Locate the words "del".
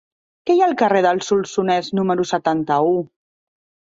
1.07-1.19